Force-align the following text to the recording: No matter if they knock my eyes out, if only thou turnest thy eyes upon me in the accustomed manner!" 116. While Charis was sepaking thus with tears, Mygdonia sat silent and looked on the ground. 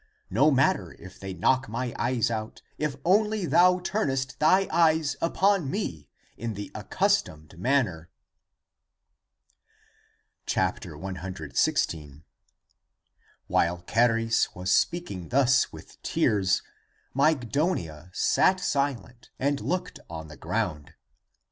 No 0.31 0.49
matter 0.49 0.93
if 0.97 1.19
they 1.19 1.31
knock 1.35 1.69
my 1.69 1.93
eyes 1.95 2.31
out, 2.31 2.63
if 2.79 2.95
only 3.05 3.45
thou 3.45 3.77
turnest 3.77 4.39
thy 4.39 4.67
eyes 4.71 5.15
upon 5.21 5.69
me 5.69 6.09
in 6.37 6.55
the 6.55 6.71
accustomed 6.73 7.59
manner!" 7.59 8.09
116. 10.55 12.23
While 13.45 13.83
Charis 13.83 14.55
was 14.55 14.71
sepaking 14.71 15.29
thus 15.29 15.71
with 15.71 16.01
tears, 16.01 16.63
Mygdonia 17.15 18.09
sat 18.11 18.59
silent 18.59 19.29
and 19.37 19.61
looked 19.61 19.99
on 20.09 20.29
the 20.29 20.35
ground. 20.37 20.95